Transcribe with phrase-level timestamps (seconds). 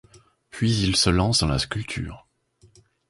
[0.49, 2.25] Puis il se lance dans la sculpture.